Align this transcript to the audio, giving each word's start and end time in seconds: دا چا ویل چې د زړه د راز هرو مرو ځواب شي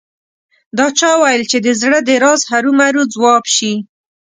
دا 0.77 0.87
چا 0.99 1.11
ویل 1.21 1.43
چې 1.51 1.57
د 1.65 1.67
زړه 1.81 1.99
د 2.07 2.09
راز 2.23 2.41
هرو 2.51 2.71
مرو 2.79 3.03
ځواب 3.13 3.43
شي 3.55 3.73